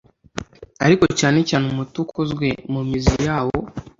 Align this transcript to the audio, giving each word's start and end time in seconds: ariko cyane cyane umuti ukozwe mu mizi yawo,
ariko 0.85 1.05
cyane 1.19 1.39
cyane 1.49 1.65
umuti 1.71 1.95
ukozwe 2.05 2.47
mu 2.71 2.81
mizi 2.89 3.15
yawo, 3.27 3.59